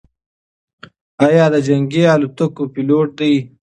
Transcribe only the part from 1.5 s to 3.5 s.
ده د جنګي الوتکو پیلوټ دی؟